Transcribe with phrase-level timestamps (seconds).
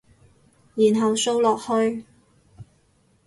[0.73, 2.05] 然後掃落去